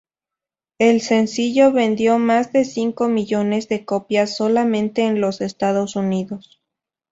[0.79, 6.59] El sencillo vendió más de cinco millones de copias solamente en los Estados Unidos.